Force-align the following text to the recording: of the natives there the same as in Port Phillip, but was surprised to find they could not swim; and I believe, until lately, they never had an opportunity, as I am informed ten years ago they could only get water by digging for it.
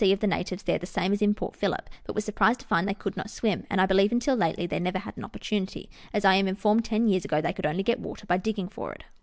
of 0.11 0.19
the 0.19 0.25
natives 0.25 0.63
there 0.63 0.79
the 0.79 0.85
same 0.87 1.13
as 1.13 1.21
in 1.21 1.35
Port 1.35 1.55
Phillip, 1.55 1.87
but 2.05 2.15
was 2.15 2.25
surprised 2.25 2.61
to 2.61 2.65
find 2.65 2.87
they 2.87 2.93
could 2.95 3.15
not 3.15 3.29
swim; 3.29 3.67
and 3.69 3.79
I 3.79 3.85
believe, 3.85 4.11
until 4.11 4.35
lately, 4.35 4.65
they 4.65 4.79
never 4.79 4.97
had 4.97 5.15
an 5.15 5.23
opportunity, 5.23 5.91
as 6.11 6.25
I 6.25 6.33
am 6.33 6.47
informed 6.47 6.85
ten 6.85 7.07
years 7.07 7.23
ago 7.23 7.39
they 7.39 7.53
could 7.53 7.67
only 7.67 7.83
get 7.83 7.99
water 7.99 8.25
by 8.25 8.37
digging 8.37 8.67
for 8.67 8.91
it. 8.93 9.03